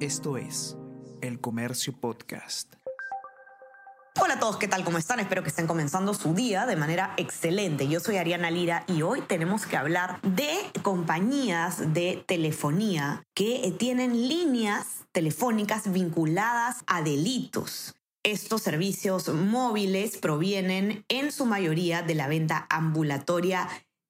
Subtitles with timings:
[0.00, 0.76] Esto es
[1.22, 2.74] El Comercio Podcast.
[4.20, 4.84] Hola a todos, ¿qué tal?
[4.84, 5.20] ¿Cómo están?
[5.20, 7.88] Espero que estén comenzando su día de manera excelente.
[7.88, 10.50] Yo soy Ariana Lira y hoy tenemos que hablar de
[10.82, 17.94] compañías de telefonía que tienen líneas telefónicas vinculadas a delitos.
[18.22, 23.66] Estos servicios móviles provienen en su mayoría de la venta ambulatoria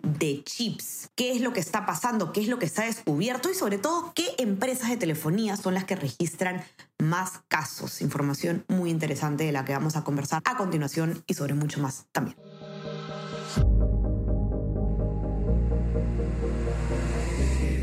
[0.07, 1.11] de chips.
[1.14, 2.32] ¿Qué es lo que está pasando?
[2.32, 3.50] ¿Qué es lo que está descubierto?
[3.50, 6.64] Y sobre todo, ¿qué empresas de telefonía son las que registran
[6.98, 8.00] más casos?
[8.00, 12.07] Información muy interesante de la que vamos a conversar a continuación y sobre mucho más
[12.12, 12.36] también.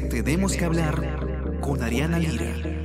[0.09, 2.82] Tenemos que hablar con Ariana Lira.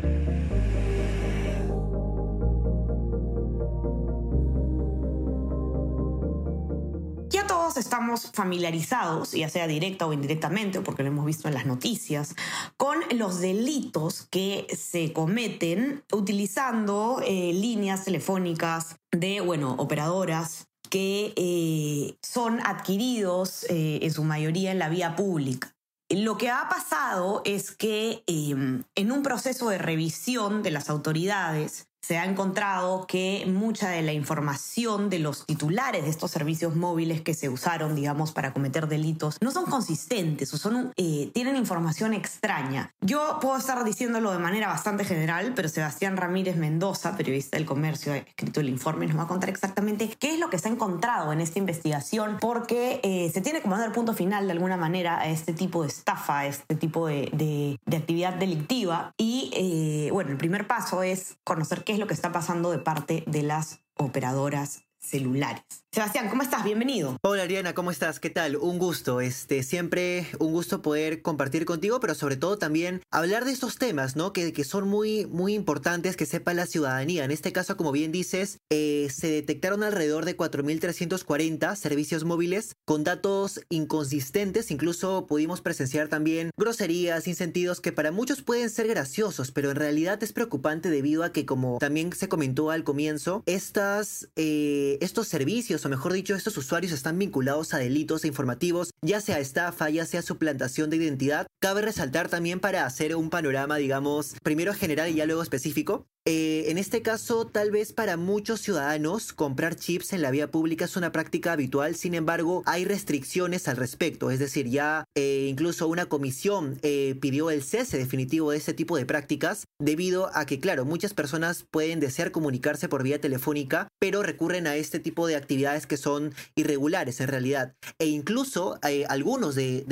[7.79, 12.35] Estamos familiarizados, ya sea directa o indirectamente, porque lo hemos visto en las noticias,
[12.77, 22.17] con los delitos que se cometen utilizando eh, líneas telefónicas de, bueno, operadoras que eh,
[22.23, 25.75] son adquiridos eh, en su mayoría en la vía pública.
[26.11, 32.19] Lo que ha pasado es que en un proceso de revisión de las autoridades, se
[32.19, 37.35] ha encontrado que mucha de la información de los titulares de estos servicios móviles que
[37.35, 42.93] se usaron, digamos, para cometer delitos, no son consistentes o son, eh, tienen información extraña.
[43.01, 48.13] Yo puedo estar diciéndolo de manera bastante general, pero Sebastián Ramírez Mendoza, periodista del comercio,
[48.13, 50.73] ha escrito el informe, nos va a contar exactamente qué es lo que se ha
[50.73, 55.19] encontrado en esta investigación, porque eh, se tiene como dar punto final de alguna manera
[55.19, 59.13] a este tipo de estafa, a este tipo de, de, actividad delictiva.
[59.17, 62.79] Y eh, bueno, el primer paso es conocer qué es lo que está pasando de
[62.79, 65.65] parte de las operadoras celulares.
[65.91, 66.65] Sebastián, ¿cómo estás?
[66.65, 67.17] Bienvenido.
[67.23, 68.21] Hola Ariana, ¿cómo estás?
[68.21, 68.57] ¿Qué tal?
[68.57, 73.53] Un gusto, este, siempre un gusto poder compartir contigo, pero sobre todo también hablar de
[73.53, 74.35] estos temas, ¿no?
[74.35, 77.25] Que, que son muy, muy importantes que sepa la ciudadanía.
[77.25, 83.03] En este caso, como bien dices, eh, se detectaron alrededor de 4.340 servicios móviles con
[83.03, 89.71] datos inconsistentes, incluso pudimos presenciar también groserías, insentidos que para muchos pueden ser graciosos, pero
[89.71, 94.29] en realidad es preocupante debido a que, como también se comentó al comienzo, estas...
[94.37, 99.39] Eh, estos servicios, o mejor dicho, estos usuarios están vinculados a delitos informativos, ya sea
[99.39, 101.47] estafa, ya sea suplantación de identidad.
[101.61, 106.71] Cabe resaltar también para hacer un panorama, digamos, primero general y ya luego específico, eh,
[106.71, 110.95] en este caso, tal vez para muchos ciudadanos, comprar chips en la vía pública es
[110.95, 116.05] una práctica habitual, sin embargo, hay restricciones al respecto, es decir, ya eh, incluso una
[116.05, 120.85] comisión eh, pidió el cese definitivo de este tipo de prácticas, debido a que, claro,
[120.85, 125.87] muchas personas pueden desear comunicarse por vía telefónica, pero recurren a este tipo de actividades
[125.87, 128.79] que son irregulares en realidad, e incluso
[129.09, 129.87] algunos de,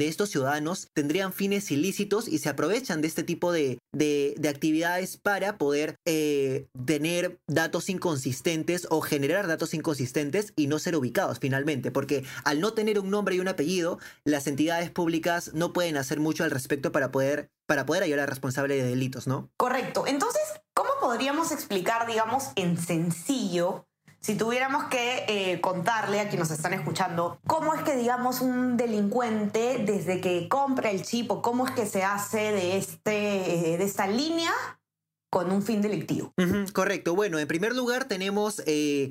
[0.00, 3.78] estos ciudadanos tendrían fines ilícitos y se aprovechan de este tipo de
[4.48, 5.73] actividades para poder
[6.04, 12.60] eh, tener datos inconsistentes o generar datos inconsistentes y no ser ubicados finalmente, porque al
[12.60, 16.50] no tener un nombre y un apellido, las entidades públicas no pueden hacer mucho al
[16.50, 19.50] respecto para poder, para poder ayudar al responsable de delitos, ¿no?
[19.56, 20.06] Correcto.
[20.06, 20.42] Entonces,
[20.74, 23.86] ¿cómo podríamos explicar, digamos, en sencillo
[24.24, 28.78] si tuviéramos que eh, contarle a quienes nos están escuchando cómo es que, digamos, un
[28.78, 33.84] delincuente desde que compra el chip o cómo es que se hace de, este, de
[33.84, 34.50] esta línea
[35.34, 36.32] con un fin delictivo.
[36.72, 37.16] correcto.
[37.16, 39.10] Bueno, en primer lugar tenemos eh,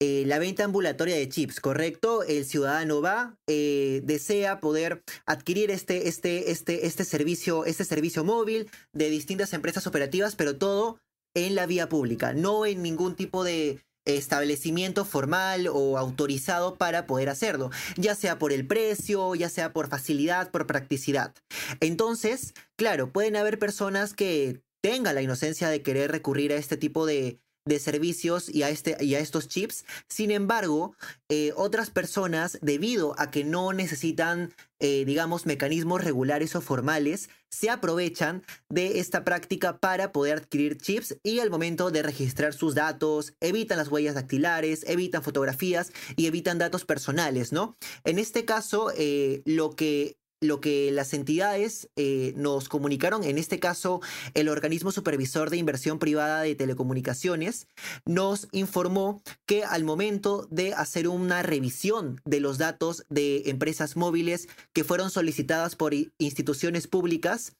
[0.00, 2.24] eh, la venta ambulatoria de chips, ¿correcto?
[2.24, 8.68] El ciudadano va, eh, desea poder adquirir este, este, este, este, servicio, este servicio móvil
[8.92, 10.98] de distintas empresas operativas, pero todo
[11.36, 17.28] en la vía pública, no en ningún tipo de establecimiento formal o autorizado para poder
[17.28, 21.32] hacerlo, ya sea por el precio, ya sea por facilidad, por practicidad.
[21.78, 27.06] Entonces, claro, pueden haber personas que tenga la inocencia de querer recurrir a este tipo
[27.06, 27.40] de,
[27.78, 29.84] servicios y a, este, y a estos chips.
[30.08, 30.96] Sin embargo,
[31.28, 37.68] eh, otras personas, debido a que no necesitan, eh, digamos, mecanismos regulares o formales, se
[37.70, 43.34] aprovechan de esta práctica para poder adquirir chips y al momento de registrar sus datos,
[43.40, 47.76] evitan las huellas dactilares, evitan fotografías y evitan datos personales, ¿no?
[48.04, 53.60] En este caso, eh, lo que lo que las entidades eh, nos comunicaron, en este
[53.60, 54.00] caso
[54.34, 57.66] el organismo supervisor de inversión privada de telecomunicaciones,
[58.06, 64.48] nos informó que al momento de hacer una revisión de los datos de empresas móviles
[64.72, 67.52] que fueron solicitadas por instituciones públicas,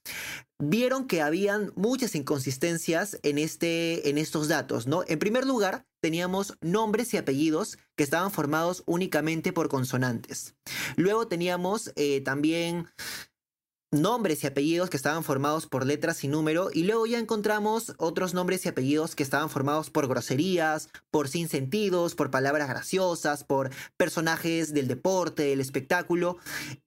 [0.61, 5.05] vieron que habían muchas inconsistencias en, este, en estos datos, ¿no?
[5.09, 10.55] En primer lugar, teníamos nombres y apellidos que estaban formados únicamente por consonantes.
[10.97, 12.87] Luego teníamos eh, también
[13.93, 18.35] nombres y apellidos que estaban formados por letras y número y luego ya encontramos otros
[18.35, 24.73] nombres y apellidos que estaban formados por groserías, por sinsentidos, por palabras graciosas, por personajes
[24.73, 26.39] del deporte, del espectáculo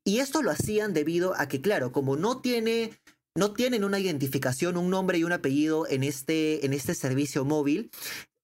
[0.05, 2.97] y esto lo hacían debido a que claro, como no tiene
[3.35, 7.89] no tienen una identificación, un nombre y un apellido en este, en este servicio móvil,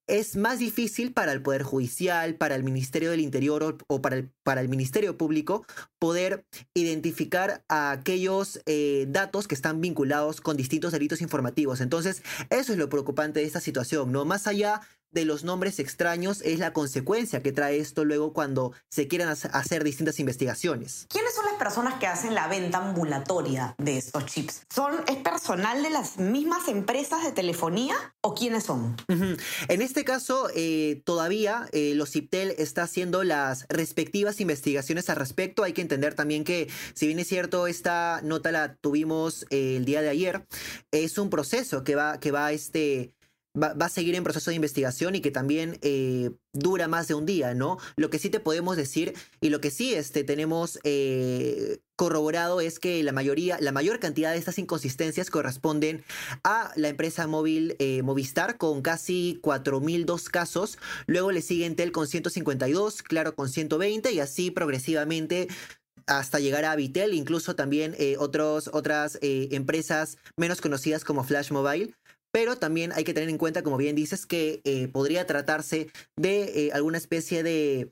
[0.10, 4.32] es más difícil para el Poder Judicial, para el Ministerio del Interior o, para, el,
[4.44, 5.66] para, el, Ministerio Público
[6.00, 11.80] poder identificar a aquellos eh, datos que están vinculados con distintos delitos informativos.
[11.80, 14.26] Entonces, eso es lo preocupante de esta situación, ¿no?
[14.26, 19.08] Más allá de los nombres extraños es la consecuencia que trae esto luego cuando se
[19.08, 21.08] quieran hacer distintas investigaciones.
[21.10, 24.64] ¿Quiénes son las personas que hacen la venta ambulatoria de estos chips?
[24.70, 28.96] ¿Son, ¿Es personal de las mismas empresas de telefonía o quiénes son?
[29.68, 35.64] En este caso, eh, todavía eh, los CIPTEL está haciendo las respectivas investigaciones al respecto.
[35.64, 39.86] Hay que entender también que, si bien es cierto, esta nota la tuvimos eh, el
[39.86, 40.46] día de ayer,
[40.92, 43.14] es un proceso que va, que va este,
[43.56, 47.26] va, a seguir en proceso de investigación y que también eh, dura más de un
[47.26, 47.78] día, ¿no?
[47.96, 52.80] Lo que sí te podemos decir y lo que sí este, tenemos eh, corroborado es
[52.80, 56.04] que la mayoría, la mayor cantidad de estas inconsistencias corresponden
[56.44, 62.08] a la empresa móvil eh, Movistar con casi 4.002 casos, luego le sigue Entel con
[62.08, 65.48] 152, Claro con 120 y así progresivamente
[66.08, 71.94] hasta llegar a Vitel, incluso también otros, otras empresas menos conocidas como Flash Mobile.
[72.32, 76.68] Pero también hay que tener en cuenta, como bien dices, que eh, podría tratarse de
[76.68, 77.92] eh, alguna especie de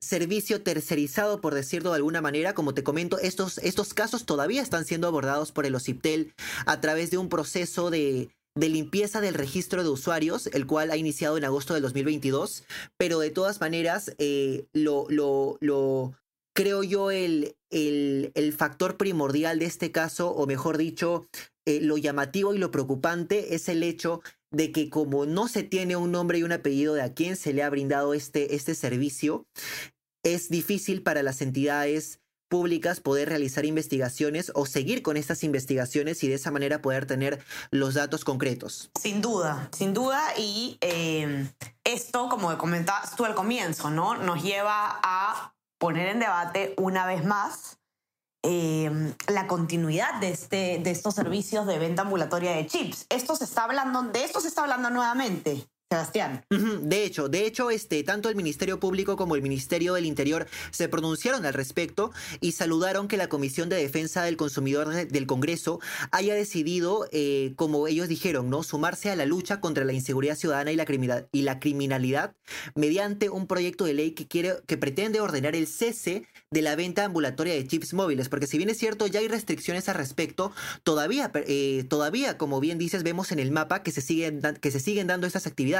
[0.00, 2.54] servicio tercerizado, por decirlo de alguna manera.
[2.54, 6.34] Como te comento, estos, estos casos todavía están siendo abordados por el OCIPTEL
[6.66, 11.36] a través de un proceso de, limpieza del registro de usuarios, el cual ha iniciado
[11.36, 12.64] en agosto del 2022.
[12.96, 16.14] Pero de todas maneras, eh, lo, lo, lo,
[16.54, 21.28] creo yo, el, el, el, factor primordial de este caso, o mejor dicho,
[21.66, 25.96] eh, lo llamativo y lo preocupante es el hecho de que como no se tiene
[25.96, 29.46] un nombre y un apellido de a quién se le ha brindado este, este servicio,
[30.22, 36.28] es difícil para las entidades públicas poder realizar investigaciones o seguir con estas investigaciones y
[36.28, 38.90] de esa manera poder tener los datos concretos.
[39.00, 40.22] Sin duda, sin duda.
[40.38, 41.48] Y eh,
[41.84, 44.16] esto, como comentabas tú al comienzo, ¿no?
[44.16, 47.78] Nos lleva a poner en debate una vez más
[48.46, 53.06] eh, la continuidad de, este, de estos servicios de venta ambulatoria de chips.
[53.08, 55.66] Esto se está hablando, de esto se está hablando nuevamente.
[55.88, 56.44] Sebastián.
[56.50, 60.88] De hecho, de hecho, este, tanto el Ministerio Público como el Ministerio del Interior se
[60.88, 62.10] pronunciaron al respecto
[62.40, 65.78] y saludaron que la Comisión de Defensa del Consumidor del Congreso
[66.10, 68.64] haya decidido, eh, como ellos dijeron, ¿no?
[68.64, 72.34] sumarse a la lucha contra la inseguridad ciudadana y la, criminalidad,
[72.74, 77.04] mediante un proyecto de ley que quiere, que pretende ordenar el cese de la venta
[77.04, 80.50] ambulatoria de chips móviles, porque si bien es cierto, ya hay restricciones al respecto,
[80.82, 84.80] todavía, eh, todavía, como bien dices, vemos en el mapa que se siguen, que se
[84.80, 85.75] siguen dando estas actividades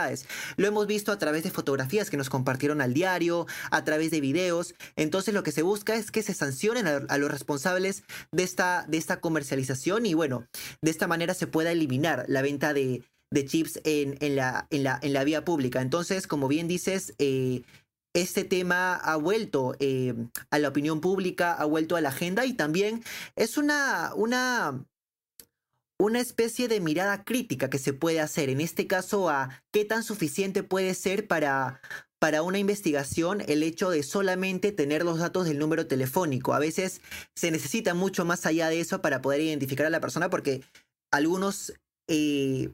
[0.56, 4.20] lo hemos visto a través de fotografías que nos compartieron al diario, a través de
[4.20, 4.75] videos.
[4.96, 8.98] Entonces lo que se busca es que se sancionen a, los responsables de esta, de
[8.98, 10.46] esta comercialización y bueno,
[10.82, 13.02] de esta manera se pueda eliminar la venta de,
[13.46, 15.81] chips en, la, en, la, en, la, vía pública.
[15.82, 17.62] Entonces, como bien dices, eh,
[18.16, 20.14] este tema ha vuelto eh,
[20.50, 23.04] a la opinión pública, ha vuelto a la agenda y también
[23.37, 24.84] es una, una
[25.98, 30.03] una especie de mirada crítica que se puede hacer, en este caso a qué tan
[30.03, 31.81] suficiente puede ser para,
[32.19, 36.53] para una investigación el hecho de solamente tener los datos del número telefónico.
[36.53, 37.00] A veces
[37.34, 40.62] se necesita mucho más allá de eso para poder identificar a la persona porque
[41.10, 41.72] algunos
[42.08, 42.70] eh,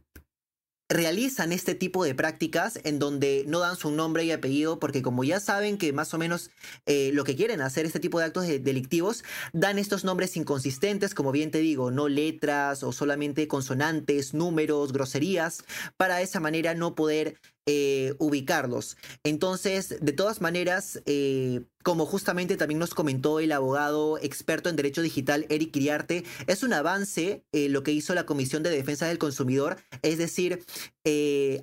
[0.92, 5.24] realizan este tipo de prácticas en donde no dan su nombre y apellido porque como
[5.24, 6.50] ya saben que más o menos
[6.86, 11.32] eh, lo que quieren hacer este tipo de actos delictivos, dan estos nombres inconsistentes, como
[11.32, 15.64] bien te digo, no letras o solamente consonantes, números, groserías,
[15.96, 18.96] para de esa manera no poder eh, ubicarlos.
[19.22, 25.00] Entonces, de todas maneras, eh, como justamente también nos comentó el abogado experto en derecho
[25.00, 29.18] digital Eric Criarte, es un avance eh, lo que hizo la Comisión de Defensa del
[29.18, 30.64] Consumidor, es decir,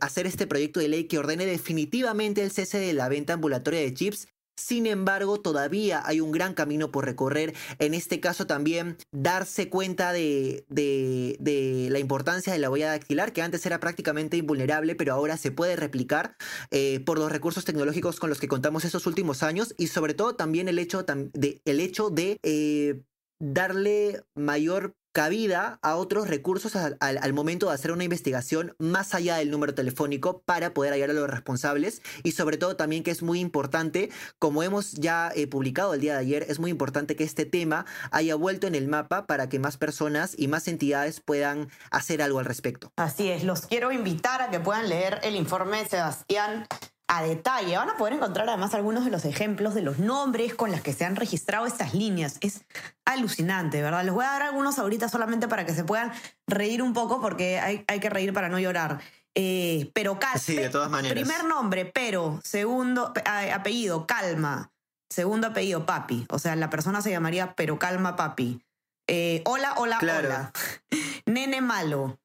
[0.02, 3.94] hacer este proyecto de ley que ordene definitivamente el cese de la venta ambulatoria de
[3.94, 4.28] chips
[4.60, 7.56] sin embargo, todavía hay un gran camino por recorrer.
[7.80, 10.66] En este caso también darse cuenta de,
[11.90, 15.76] la importancia de la huella dactilar, que antes era prácticamente invulnerable, pero ahora se puede
[15.76, 16.36] replicar
[16.72, 20.36] eh, por los recursos tecnológicos con los que contamos estos últimos años y sobre todo
[20.36, 23.02] también el hecho de, eh,
[23.40, 29.52] darle mayor cabida a otros recursos al, momento de hacer una investigación más allá del
[29.52, 33.40] número telefónico para poder hallar a los responsables y sobre todo también que es muy
[33.40, 37.46] importante, como hemos ya eh, publicado el día de ayer, es muy importante que este
[37.46, 42.22] tema haya vuelto en el mapa para que más personas y más entidades puedan hacer
[42.22, 42.92] algo al respecto.
[42.98, 46.68] Así es, los quiero invitar a que puedan leer el informe de Sebastián
[47.10, 47.76] a detalle.
[47.76, 50.94] Van a poder encontrar además algunos de los ejemplos de los nombres con los que
[50.94, 52.38] se han registrado estas líneas.
[52.40, 52.62] Es
[53.04, 54.06] alucinante, ¿verdad?
[54.06, 56.14] Les voy a dar algunos ahorita solamente para que se puedan
[56.48, 59.02] reír un poco porque hay, hay que reír para no llorar.
[59.36, 60.38] Eh, pero Calma.
[60.38, 61.18] Sí, de todas maneras.
[61.20, 62.40] Primer nombre, pero.
[62.44, 63.12] Segundo
[63.52, 64.72] apellido, Calma.
[65.10, 66.28] Segundo apellido, Papi.
[66.30, 68.62] O sea, la persona se llamaría Pero Calma Papi.
[69.08, 70.52] Eh, hola, hola, hola.
[71.26, 72.20] Nene malo.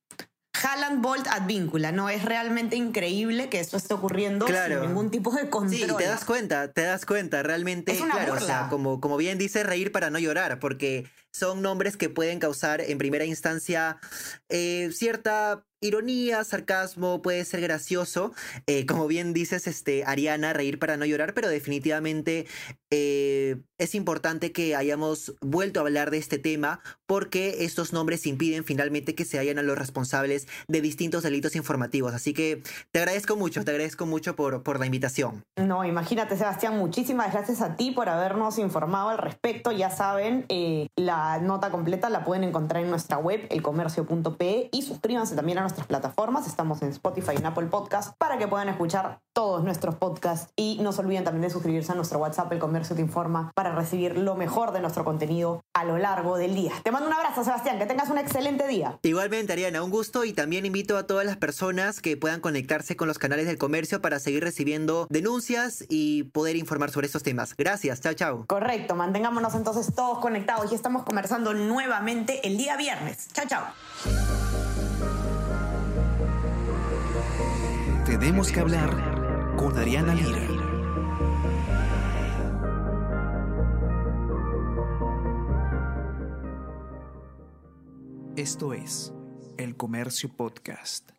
[0.65, 2.09] Haaland Bolt Advíncula, ¿no?
[2.09, 5.79] Es realmente increíble que esto esté ocurriendo sin ningún tipo de control.
[5.79, 9.63] Sí, te das cuenta, te das cuenta, realmente, claro, o sea, como, como bien dice,
[9.63, 13.99] reír para no llorar, porque son nombres que pueden causar en primera instancia
[14.49, 18.33] eh, cierta ironía, sarcasmo, puede ser gracioso.
[18.67, 22.47] Eh, como bien dices, este, Ariana, reír para no llorar, pero definitivamente
[22.91, 28.65] eh, es importante que hayamos vuelto a hablar de este tema porque estos nombres impiden
[28.65, 32.15] finalmente que se hayan a los responsables de distintos delitos informativos.
[32.15, 32.63] Así que
[32.93, 35.45] te agradezco mucho, te agradezco mucho por, por la invitación.
[35.57, 39.73] No, imagínate, Sebastián, muchísimas gracias a ti por habernos informado al respecto.
[39.73, 45.35] Ya saben, eh, la nota completa la pueden encontrar en nuestra web, elcomercio.pe, y suscríbanse
[45.35, 46.47] también a nuestra plataformas.
[46.47, 50.53] Estamos en Spotify y en Apple Podcast para que puedan escuchar todos nuestros podcasts.
[50.57, 53.75] Y no se olviden también de suscribirse a nuestro WhatsApp, El Comercio Te Informa, para
[53.75, 56.73] recibir lo mejor de nuestro contenido a lo largo del día.
[56.83, 57.79] Te mando un abrazo, Sebastián.
[57.79, 58.99] Que tengas un excelente día.
[59.03, 60.25] Igualmente, Ariana, un gusto.
[60.25, 64.01] Y también invito a todas las personas que puedan conectarse con los canales del comercio
[64.01, 67.55] para seguir recibiendo denuncias y poder informar sobre estos temas.
[67.57, 68.01] Gracias.
[68.01, 68.45] Chao, chao.
[68.47, 68.95] Correcto.
[68.95, 70.71] Mantengámonos entonces todos conectados.
[70.71, 73.29] Y estamos conversando nuevamente el día viernes.
[73.33, 74.44] Chao, chao.
[78.21, 80.47] Tenemos que hablar con Ariana Lira.
[88.37, 89.13] Esto es
[89.59, 91.11] El Comercio Podcast.